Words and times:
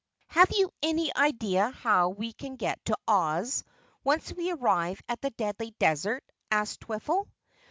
"Have 0.29 0.49
you 0.55 0.71
any 0.81 1.15
idea 1.15 1.69
how 1.69 2.09
we 2.09 2.33
can 2.33 2.55
get 2.55 2.83
to 2.85 2.97
Oz, 3.07 3.63
once 4.03 4.33
we 4.33 4.49
arrive 4.51 4.99
at 5.07 5.21
the 5.21 5.29
Deadly 5.29 5.75
Desert?" 5.77 6.23
asked 6.49 6.79
Twiffle. 6.79 7.27